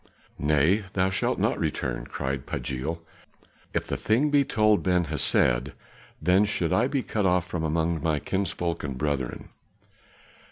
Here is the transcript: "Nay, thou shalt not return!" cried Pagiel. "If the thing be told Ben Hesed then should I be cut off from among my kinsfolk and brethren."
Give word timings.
"Nay, 0.39 0.85
thou 0.93 1.11
shalt 1.11 1.37
not 1.37 1.59
return!" 1.59 2.07
cried 2.07 2.47
Pagiel. 2.47 3.01
"If 3.71 3.85
the 3.85 3.97
thing 3.97 4.31
be 4.31 4.43
told 4.43 4.81
Ben 4.81 5.03
Hesed 5.03 5.73
then 6.19 6.43
should 6.43 6.73
I 6.73 6.87
be 6.87 7.03
cut 7.03 7.27
off 7.27 7.45
from 7.45 7.63
among 7.63 8.01
my 8.01 8.17
kinsfolk 8.17 8.83
and 8.83 8.97
brethren." 8.97 9.49